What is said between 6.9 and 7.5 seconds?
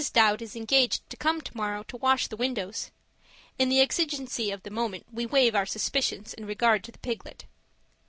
the piglet).